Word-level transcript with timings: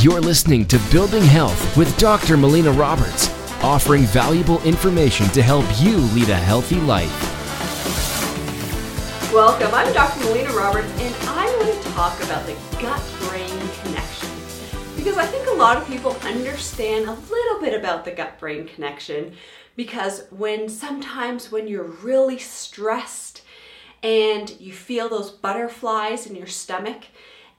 You're 0.00 0.20
listening 0.20 0.64
to 0.66 0.78
Building 0.92 1.24
Health 1.24 1.76
with 1.76 1.98
Dr. 1.98 2.36
Melina 2.36 2.70
Roberts, 2.70 3.30
offering 3.64 4.02
valuable 4.02 4.62
information 4.62 5.26
to 5.30 5.42
help 5.42 5.64
you 5.80 5.96
lead 5.96 6.28
a 6.28 6.36
healthy 6.36 6.76
life. 6.82 7.10
Welcome. 9.32 9.74
I'm 9.74 9.92
Dr. 9.92 10.20
Melina 10.20 10.52
Roberts, 10.52 10.88
and 11.00 11.12
I 11.22 11.46
want 11.56 11.82
to 11.82 11.90
talk 11.90 12.22
about 12.22 12.46
the 12.46 12.56
gut 12.80 13.02
brain 13.22 13.50
connection 13.82 14.28
because 14.94 15.16
I 15.16 15.26
think 15.26 15.48
a 15.48 15.54
lot 15.54 15.76
of 15.76 15.88
people 15.88 16.12
understand 16.22 17.08
a 17.08 17.14
little 17.14 17.60
bit 17.60 17.74
about 17.74 18.04
the 18.04 18.12
gut 18.12 18.38
brain 18.38 18.68
connection 18.68 19.32
because 19.74 20.28
when 20.30 20.68
sometimes 20.68 21.50
when 21.50 21.66
you're 21.66 21.82
really 21.82 22.38
stressed 22.38 23.42
and 24.04 24.60
you 24.60 24.72
feel 24.72 25.08
those 25.08 25.32
butterflies 25.32 26.24
in 26.24 26.36
your 26.36 26.46
stomach, 26.46 27.02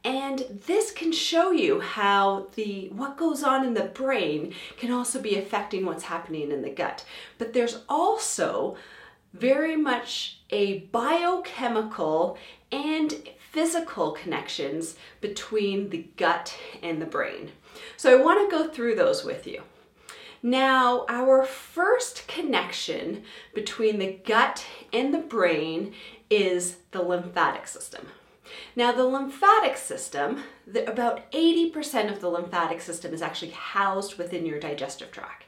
and 0.04 0.45
this 0.66 0.91
can 0.91 1.11
show 1.11 1.52
you 1.52 1.82
how 1.82 2.47
the 2.55 2.89
what 2.89 3.18
goes 3.18 3.43
on 3.43 3.65
in 3.65 3.73
the 3.73 3.84
brain 3.84 4.54
can 4.78 4.91
also 4.91 5.21
be 5.21 5.37
affecting 5.37 5.86
what's 5.86 6.04
happening 6.04 6.51
in 6.51 6.61
the 6.61 6.69
gut. 6.69 7.04
But 7.37 7.54
there's 7.54 7.83
also 7.89 8.77
very 9.33 9.75
much 9.75 10.39
a 10.50 10.79
biochemical 10.91 12.38
and 12.71 13.14
physical 13.51 14.11
connections 14.11 14.96
between 15.21 15.89
the 15.89 16.07
gut 16.16 16.55
and 16.82 17.02
the 17.02 17.05
brain. 17.05 17.52
So 17.97 18.18
I 18.18 18.24
want 18.24 18.50
to 18.50 18.57
go 18.57 18.68
through 18.68 18.96
those 18.96 19.24
with 19.24 19.46
you. 19.47 19.63
Now, 20.41 21.05
our 21.10 21.43
first 21.43 22.27
connection 22.27 23.24
between 23.54 24.00
the 24.00 24.19
gut 24.25 24.66
and 24.93 25.13
the 25.13 25.19
brain 25.19 25.93
is 26.29 26.77
the 26.91 27.02
lymphatic 27.02 27.68
system. 27.68 28.07
Now, 28.76 28.92
the 28.92 29.06
lymphatic 29.06 29.78
system, 29.78 30.44
the, 30.66 30.89
about 30.89 31.32
80% 31.32 32.12
of 32.12 32.22
the 32.22 32.30
lymphatic 32.30 32.81
system 32.81 33.14
is 33.14 33.22
actually 33.22 33.52
housed 33.52 34.17
within 34.17 34.45
your 34.45 34.59
digestive 34.59 35.12
tract. 35.12 35.45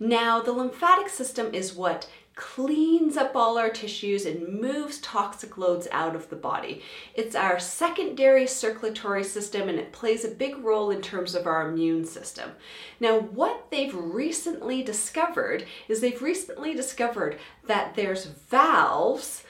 Now, 0.00 0.40
the 0.40 0.52
lymphatic 0.52 1.08
system 1.08 1.52
is 1.52 1.74
what 1.74 2.08
cleans 2.38 3.16
up 3.16 3.34
all 3.34 3.58
our 3.58 3.68
tissues 3.68 4.24
and 4.24 4.60
moves 4.60 5.00
toxic 5.00 5.58
loads 5.58 5.88
out 5.90 6.14
of 6.14 6.30
the 6.30 6.36
body. 6.36 6.82
It's 7.14 7.34
our 7.34 7.58
secondary 7.58 8.46
circulatory 8.46 9.24
system 9.24 9.68
and 9.68 9.76
it 9.76 9.90
plays 9.90 10.24
a 10.24 10.28
big 10.28 10.56
role 10.58 10.90
in 10.90 11.02
terms 11.02 11.34
of 11.34 11.48
our 11.48 11.68
immune 11.68 12.04
system. 12.04 12.52
Now, 13.00 13.18
what 13.18 13.72
they've 13.72 13.94
recently 13.94 14.84
discovered 14.84 15.66
is 15.88 16.00
they've 16.00 16.22
recently 16.22 16.74
discovered 16.74 17.40
that 17.66 17.96
there's 17.96 18.26
valves 18.26 19.42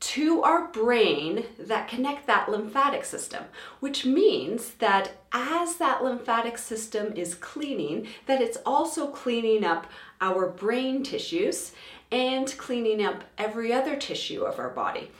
to 0.00 0.42
our 0.42 0.68
brain 0.68 1.44
that 1.58 1.88
connect 1.88 2.26
that 2.26 2.48
lymphatic 2.48 3.04
system, 3.04 3.44
which 3.80 4.06
means 4.06 4.72
that 4.78 5.12
as 5.32 5.76
that 5.76 6.02
lymphatic 6.02 6.56
system 6.56 7.12
is 7.14 7.34
cleaning, 7.34 8.08
that 8.26 8.40
it's 8.40 8.58
also 8.64 9.08
cleaning 9.08 9.62
up 9.62 9.86
our 10.20 10.48
brain 10.48 11.02
tissues 11.02 11.72
and 12.10 12.56
cleaning 12.56 13.04
up 13.04 13.24
every 13.38 13.72
other 13.72 13.94
tissue 13.94 14.42
of 14.42 14.58
our 14.58 14.70
body. 14.70 15.10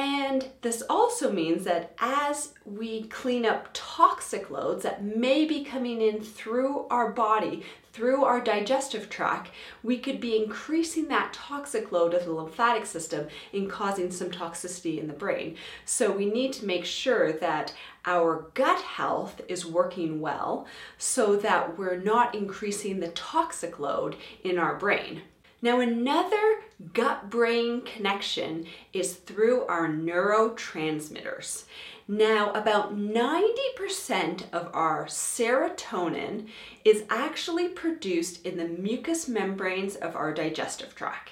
And 0.00 0.48
this 0.62 0.82
also 0.88 1.30
means 1.30 1.64
that 1.64 1.92
as 1.98 2.54
we 2.64 3.02
clean 3.08 3.44
up 3.44 3.68
toxic 3.74 4.48
loads 4.48 4.82
that 4.84 5.04
may 5.04 5.44
be 5.44 5.62
coming 5.62 6.00
in 6.00 6.22
through 6.22 6.86
our 6.88 7.10
body, 7.10 7.66
through 7.92 8.24
our 8.24 8.40
digestive 8.40 9.10
tract, 9.10 9.50
we 9.82 9.98
could 9.98 10.18
be 10.18 10.42
increasing 10.42 11.08
that 11.08 11.34
toxic 11.34 11.92
load 11.92 12.14
of 12.14 12.24
the 12.24 12.32
lymphatic 12.32 12.86
system 12.86 13.28
and 13.52 13.68
causing 13.68 14.10
some 14.10 14.30
toxicity 14.30 14.98
in 14.98 15.06
the 15.06 15.12
brain. 15.12 15.56
So 15.84 16.10
we 16.10 16.24
need 16.24 16.54
to 16.54 16.64
make 16.64 16.86
sure 16.86 17.32
that 17.34 17.74
our 18.06 18.46
gut 18.54 18.80
health 18.80 19.42
is 19.48 19.66
working 19.66 20.18
well 20.18 20.66
so 20.96 21.36
that 21.36 21.76
we're 21.76 22.00
not 22.00 22.34
increasing 22.34 23.00
the 23.00 23.08
toxic 23.08 23.78
load 23.78 24.16
in 24.44 24.56
our 24.56 24.76
brain. 24.76 25.20
Now, 25.62 25.80
another 25.80 26.62
gut 26.94 27.28
brain 27.28 27.82
connection 27.82 28.66
is 28.92 29.14
through 29.14 29.66
our 29.66 29.88
neurotransmitters. 29.88 31.64
Now, 32.08 32.50
about 32.52 32.96
90% 32.96 34.52
of 34.52 34.70
our 34.74 35.06
serotonin 35.06 36.48
is 36.84 37.04
actually 37.10 37.68
produced 37.68 38.44
in 38.44 38.56
the 38.56 38.64
mucous 38.64 39.28
membranes 39.28 39.96
of 39.96 40.16
our 40.16 40.32
digestive 40.32 40.94
tract. 40.94 41.30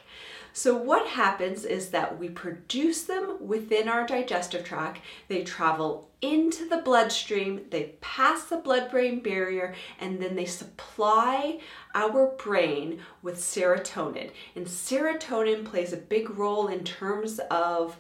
So, 0.53 0.75
what 0.77 1.07
happens 1.07 1.65
is 1.65 1.91
that 1.91 2.19
we 2.19 2.29
produce 2.29 3.03
them 3.03 3.37
within 3.41 3.89
our 3.89 4.07
digestive 4.07 4.65
tract, 4.65 5.01
they 5.29 5.45
travel 5.45 6.09
into 6.21 6.69
the 6.69 6.79
bloodstream, 6.79 7.61
they 7.71 7.95
pass 8.01 8.45
the 8.45 8.57
blood 8.57 8.91
brain 8.91 9.21
barrier, 9.21 9.75
and 10.01 10.21
then 10.21 10.35
they 10.35 10.45
supply 10.45 11.61
our 11.95 12.35
brain 12.39 13.01
with 13.23 13.39
serotonin. 13.39 14.31
And 14.57 14.67
serotonin 14.67 15.65
plays 15.65 15.93
a 15.93 15.99
big 15.99 16.31
role 16.31 16.67
in 16.67 16.83
terms 16.83 17.39
of 17.51 17.97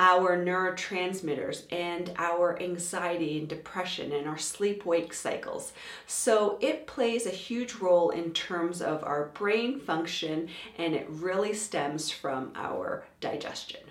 our 0.00 0.34
neurotransmitters 0.34 1.64
and 1.70 2.12
our 2.16 2.60
anxiety 2.60 3.38
and 3.38 3.48
depression 3.48 4.12
and 4.12 4.26
our 4.26 4.38
sleep 4.38 4.86
wake 4.86 5.12
cycles. 5.12 5.74
So 6.06 6.56
it 6.62 6.86
plays 6.86 7.26
a 7.26 7.30
huge 7.30 7.74
role 7.74 8.08
in 8.08 8.32
terms 8.32 8.80
of 8.80 9.04
our 9.04 9.26
brain 9.34 9.78
function 9.78 10.48
and 10.78 10.94
it 10.94 11.06
really 11.10 11.52
stems 11.52 12.10
from 12.10 12.50
our 12.54 13.04
digestion. 13.20 13.82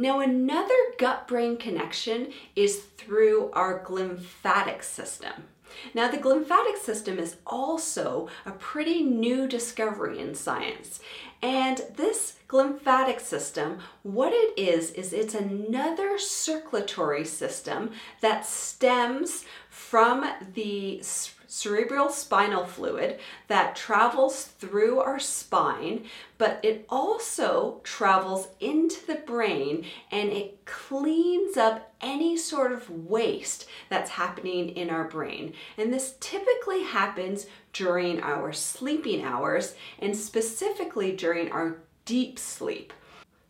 Now, 0.00 0.20
another 0.20 0.74
gut 0.96 1.28
brain 1.28 1.58
connection 1.58 2.32
is 2.56 2.78
through 2.96 3.50
our 3.52 3.84
glymphatic 3.84 4.82
system. 4.82 5.44
Now, 5.92 6.10
the 6.10 6.16
glymphatic 6.16 6.78
system 6.78 7.18
is 7.18 7.36
also 7.46 8.26
a 8.46 8.52
pretty 8.52 9.02
new 9.02 9.46
discovery 9.46 10.18
in 10.18 10.34
science. 10.34 11.00
And 11.42 11.82
this 11.96 12.38
glymphatic 12.48 13.20
system, 13.20 13.80
what 14.02 14.32
it 14.32 14.58
is, 14.58 14.90
is 14.92 15.12
it's 15.12 15.34
another 15.34 16.18
circulatory 16.18 17.26
system 17.26 17.90
that 18.22 18.46
stems 18.46 19.44
from 19.68 20.24
the 20.54 21.02
cerebral 21.50 22.08
spinal 22.08 22.64
fluid 22.64 23.18
that 23.48 23.74
travels 23.74 24.44
through 24.44 25.00
our 25.00 25.18
spine, 25.18 26.04
but 26.38 26.60
it 26.62 26.86
also 26.88 27.80
travels 27.82 28.46
into 28.60 29.04
the 29.04 29.16
brain 29.16 29.84
and 30.12 30.30
it 30.30 30.64
cleans 30.64 31.56
up 31.56 31.92
any 32.00 32.36
sort 32.36 32.70
of 32.70 32.88
waste 32.88 33.66
that's 33.88 34.10
happening 34.10 34.68
in 34.68 34.90
our 34.90 35.08
brain. 35.08 35.52
And 35.76 35.92
this 35.92 36.14
typically 36.20 36.84
happens 36.84 37.46
during 37.72 38.20
our 38.20 38.52
sleeping 38.52 39.24
hours 39.24 39.74
and 39.98 40.16
specifically 40.16 41.10
during 41.10 41.50
our 41.50 41.78
deep 42.04 42.38
sleep. 42.38 42.92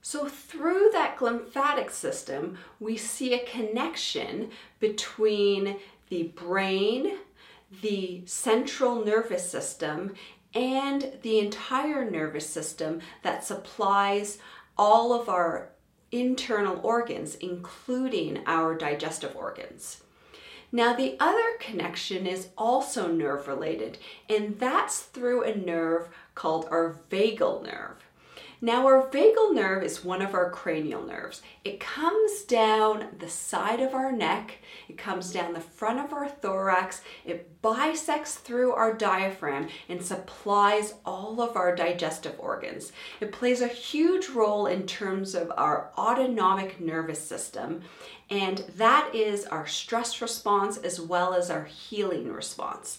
So, 0.01 0.27
through 0.27 0.89
that 0.95 1.19
glymphatic 1.19 1.91
system, 1.91 2.57
we 2.81 2.97
see 2.97 3.35
a 3.35 3.45
connection 3.45 4.49
between 4.81 5.77
the 6.09 6.25
brain, 6.35 7.19
the 7.83 8.23
central 8.27 9.05
nervous 9.05 9.49
system 9.49 10.15
and 10.55 11.13
the 11.23 11.39
entire 11.39 12.11
nervous 12.11 12.49
system 12.49 13.01
that 13.23 13.45
supplies 13.45 14.39
all 14.77 15.13
of 15.13 15.29
our 15.29 15.71
internal 16.11 16.81
organs, 16.83 17.37
including 17.37 18.43
our 18.47 18.75
digestive 18.75 19.37
organs. 19.37 20.03
Now, 20.73 20.93
the 20.95 21.17
other 21.19 21.57
connection 21.59 22.27
is 22.27 22.49
also 22.57 23.09
nerve 23.11 23.49
related, 23.49 23.99
and 24.29 24.59
that's 24.59 25.01
through 25.01 25.43
a 25.43 25.55
nerve 25.55 26.09
called 26.35 26.67
our 26.71 27.01
vagal 27.11 27.65
nerve. 27.65 28.05
Now, 28.63 28.87
our 28.87 29.09
vagal 29.09 29.55
nerve 29.55 29.83
is 29.83 30.05
one 30.05 30.21
of 30.21 30.35
our 30.35 30.51
cranial 30.51 31.03
nerves. 31.03 31.41
It 31.65 31.81
comes 31.81 32.43
down 32.43 33.07
the 33.19 33.29
side 33.29 33.81
of 33.81 33.95
our 33.95 34.13
neck, 34.13 34.59
it 34.87 34.99
comes 34.99 35.33
down 35.33 35.55
the 35.55 35.61
front 35.61 35.99
of 35.99 36.13
our 36.13 36.29
thorax, 36.29 37.01
it 37.25 37.63
bisects 37.63 38.35
through 38.35 38.73
our 38.73 38.93
diaphragm 38.93 39.69
and 39.89 40.03
supplies 40.03 40.93
all 41.07 41.41
of 41.41 41.57
our 41.57 41.75
digestive 41.75 42.39
organs. 42.39 42.93
It 43.21 43.33
plays 43.33 43.63
a 43.63 43.69
huge 43.69 44.29
role 44.29 44.67
in 44.67 44.87
terms 44.87 45.35
of 45.35 45.51
our 45.57 45.91
autonomic 45.97 46.81
nervous 46.81 47.27
system, 47.27 47.81
and 48.29 48.59
that 48.77 49.15
is 49.15 49.47
our 49.47 49.67
stress 49.67 50.21
response 50.21 50.77
as 50.77 51.01
well 51.01 51.33
as 51.33 51.51
our 51.51 51.65
healing 51.65 52.31
response. 52.31 52.99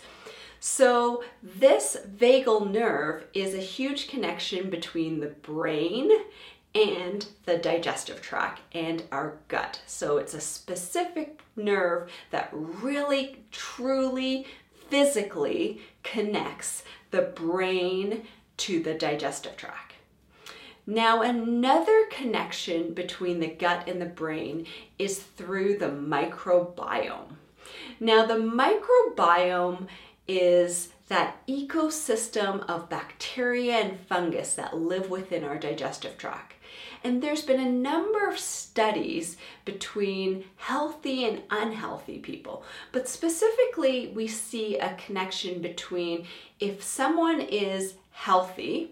So, 0.64 1.24
this 1.42 1.98
vagal 2.08 2.70
nerve 2.70 3.26
is 3.34 3.56
a 3.56 3.58
huge 3.58 4.08
connection 4.08 4.70
between 4.70 5.20
the 5.20 5.30
brain 5.30 6.12
and 6.76 7.26
the 7.46 7.58
digestive 7.58 8.22
tract 8.22 8.62
and 8.72 9.02
our 9.12 9.40
gut. 9.48 9.82
So, 9.88 10.18
it's 10.18 10.36
a 10.36 10.40
specific 10.40 11.42
nerve 11.56 12.12
that 12.30 12.50
really, 12.54 13.44
truly, 13.50 14.46
physically 14.88 15.82
connects 16.04 16.84
the 17.10 17.24
brain 17.24 18.28
to 18.58 18.84
the 18.84 18.94
digestive 18.94 19.58
tract. 19.58 19.96
Now, 20.86 21.24
another 21.24 22.06
connection 22.12 22.94
between 22.94 23.40
the 23.40 23.48
gut 23.48 23.88
and 23.88 24.00
the 24.00 24.06
brain 24.06 24.68
is 25.00 25.18
through 25.18 25.80
the 25.80 25.90
microbiome. 25.90 27.34
Now, 28.00 28.28
the 28.28 28.36
microbiome 28.36 29.88
is 30.40 30.90
that 31.10 31.46
ecosystem 31.46 32.64
of 32.70 32.90
bacteria 32.90 33.76
and 33.76 34.00
fungus 34.00 34.56
that 34.56 34.78
live 34.78 35.10
within 35.10 35.44
our 35.44 35.58
digestive 35.58 36.18
tract. 36.18 36.54
And 37.04 37.22
there's 37.22 37.42
been 37.42 37.60
a 37.60 37.70
number 37.70 38.30
of 38.30 38.40
studies 38.40 39.36
between 39.66 40.46
healthy 40.56 41.26
and 41.26 41.42
unhealthy 41.50 42.20
people. 42.20 42.64
But 42.94 43.10
specifically, 43.10 44.14
we 44.16 44.28
see 44.28 44.78
a 44.78 44.96
connection 44.96 45.62
between 45.62 46.28
if 46.60 46.82
someone 46.82 47.42
is 47.42 47.96
healthy, 48.12 48.92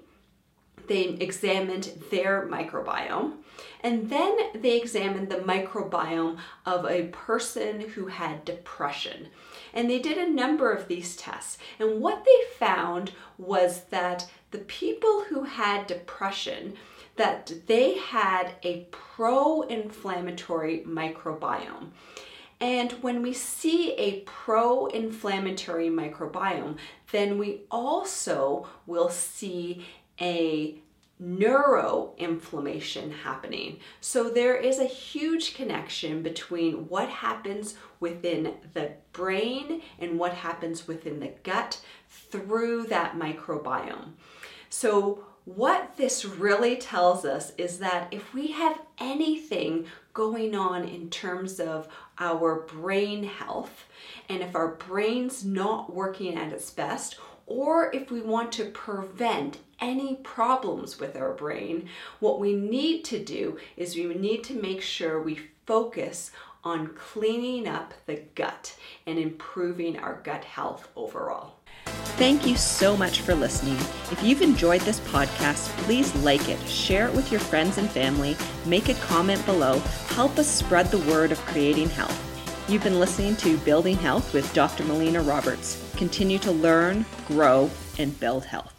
they 0.88 1.10
examined 1.20 1.92
their 2.10 2.48
microbiome, 2.48 3.34
and 3.81 4.10
then 4.10 4.38
they 4.56 4.78
examined 4.78 5.30
the 5.30 5.38
microbiome 5.38 6.38
of 6.66 6.86
a 6.86 7.08
person 7.08 7.81
who 7.81 8.08
had 8.08 8.46
depression. 8.46 9.28
And 9.74 9.90
they 9.90 10.00
did 10.00 10.18
a 10.18 10.30
number 10.30 10.72
of 10.72 10.88
these 10.88 11.16
tests. 11.16 11.58
And 11.80 12.02
what 12.02 12.26
they 12.26 12.58
found 12.58 13.12
was 13.38 13.84
that 13.92 14.30
the 14.52 14.60
people 14.60 15.26
who 15.30 15.44
had 15.44 15.88
depression 15.88 16.74
that 17.16 17.52
they 17.68 17.98
had 17.98 18.54
a 18.64 18.88
pro-inflammatory 18.92 20.84
microbiome. 20.88 21.90
And 22.62 22.92
when 22.94 23.22
we 23.22 23.34
see 23.34 23.94
a 23.94 24.22
pro 24.22 24.88
inflammatory 24.88 25.90
microbiome, 25.90 26.78
then 27.12 27.38
we 27.38 27.62
also 27.72 28.68
will 28.86 29.10
see 29.10 29.86
a 30.21 30.75
neuroinflammation 31.21 33.12
happening. 33.12 33.80
So 34.00 34.30
there 34.30 34.56
is 34.56 34.80
a 34.80 34.86
huge 34.86 35.54
connection 35.54 36.24
between 36.24 36.88
what 36.88 37.10
happens 37.10 37.75
within 38.00 38.54
the 38.74 38.92
brain 39.12 39.81
and 40.00 40.18
what 40.18 40.33
happens 40.33 40.88
within 40.88 41.19
the 41.19 41.33
gut 41.44 41.81
through 42.07 42.86
that 42.88 43.18
microbiome. 43.18 44.13
So 44.69 45.25
what 45.44 45.98
this 45.98 46.24
really 46.24 46.77
tells 46.77 47.25
us 47.25 47.51
is 47.57 47.80
that 47.80 48.07
if 48.12 48.33
we 48.33 48.48
have 48.51 48.80
anything 49.00 49.88
going 50.13 50.56
on 50.56 50.88
in 50.88 51.10
terms 51.10 51.60
of 51.60 51.89
our 52.18 52.62
brain 52.62 53.24
health, 53.24 53.86
and 54.30 54.42
if 54.42 54.56
our 54.56 54.75
brain's 54.75 55.44
not 55.44 55.94
working 55.94 56.36
at 56.36 56.54
its 56.54 56.69
best, 56.69 57.18
or 57.45 57.92
if 57.94 58.12
we 58.12 58.22
want 58.22 58.51
to 58.54 58.65
prevent 58.65 59.57
any 59.81 60.16
problems 60.16 61.00
with 61.00 61.16
our 61.16 61.34
brain, 61.34 61.90
what 62.20 62.40
we 62.40 62.54
need 62.54 63.04
to 63.06 63.24
do 63.24 63.58
is 63.78 63.96
we 63.96 64.14
need 64.14 64.44
to 64.46 64.62
make 64.62 64.81
sure 64.81 65.22
we 65.22 65.40
focus 65.66 66.31
on 66.64 66.88
cleaning 66.96 67.68
up 67.68 67.94
the 68.06 68.22
gut 68.36 68.76
and 69.06 69.18
improving 69.18 69.98
our 69.98 70.22
gut 70.24 70.44
health 70.44 70.90
overall. 70.96 71.56
Thank 72.18 72.46
you 72.46 72.58
so 72.58 72.98
much 72.98 73.22
for 73.22 73.34
listening. 73.34 73.78
If 74.12 74.22
you've 74.22 74.42
enjoyed 74.42 74.81
this 74.81 75.00
podcast, 75.00 75.70
please 75.84 76.14
like 76.16 76.50
it, 76.50 76.60
share 76.68 77.08
it 77.08 77.14
with 77.14 77.32
your 77.32 77.40
friends 77.40 77.78
and 77.78 77.90
family, 77.90 78.36
make 78.66 78.90
a 78.90 78.94
comment 78.96 79.46
below, 79.46 79.80
help 80.10 80.38
us 80.38 80.48
spread 80.48 80.88
the 80.88 80.98
word 81.12 81.32
of 81.32 81.40
creating 81.46 81.90
health. 81.90 82.25
You've 82.70 82.84
been 82.84 83.00
listening 83.00 83.36
to 83.38 83.58
Building 83.60 83.98
Health 83.98 84.34
with 84.34 84.54
Dr. 84.54 84.84
Melina 84.84 85.22
Roberts. 85.22 85.92
Continue 85.96 86.38
to 86.40 86.52
learn, 86.52 87.06
grow, 87.28 87.70
and 87.98 88.20
build 88.20 88.46
health. 88.46 88.79